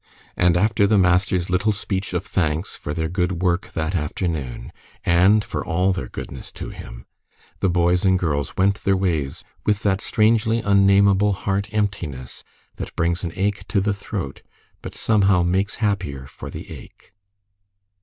[0.35, 4.71] And after the master's little speech of thanks for their good work that afternoon,
[5.05, 7.05] and for all their goodness to him,
[7.59, 12.43] the boys and girls went their ways with that strangely unnameable heart emptiness
[12.77, 14.41] that brings an ache to the throat,
[14.81, 17.13] but somehow makes happier for the ache.